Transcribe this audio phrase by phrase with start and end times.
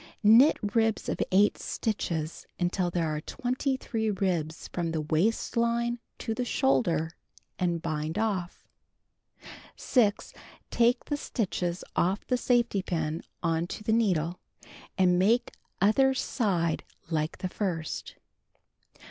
[0.23, 6.33] Knit ribs of 8 stitches until tiiere an; 23 ribs from the waist line to
[6.33, 7.11] the shoulder,
[7.59, 8.65] and bind ofT.
[9.75, 10.33] 6.
[10.71, 14.39] Take the stitches off the safety pin on to the needle;
[14.97, 18.15] and make other side like the first.